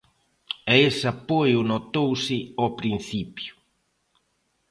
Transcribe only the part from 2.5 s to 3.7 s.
ao principio.